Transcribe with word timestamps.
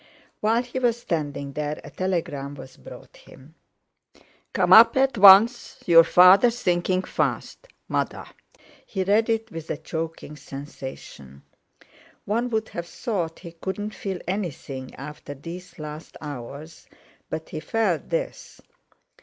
While 0.39 0.63
he 0.63 0.79
was 0.79 0.99
standing 0.99 1.53
there, 1.53 1.79
a 1.83 1.91
telegram 1.91 2.55
was 2.55 2.75
brought 2.75 3.17
him. 3.17 3.53
"Come 4.51 4.73
up 4.73 4.97
at 4.97 5.15
once, 5.19 5.83
your 5.85 6.03
father 6.03 6.49
sinking 6.49 7.03
fast.—MOTHER." 7.03 8.25
He 8.83 9.03
read 9.03 9.29
it 9.29 9.51
with 9.51 9.69
a 9.69 9.77
choking 9.77 10.37
sensation. 10.37 11.43
One 12.25 12.49
would 12.49 12.69
have 12.69 12.87
thought 12.87 13.37
he 13.41 13.51
couldn't 13.51 13.93
feel 13.93 14.17
anything 14.27 14.95
after 14.95 15.35
these 15.35 15.77
last 15.77 16.17
hours, 16.19 16.87
but 17.29 17.49
he 17.49 17.59
felt 17.59 18.09
this. 18.09 18.59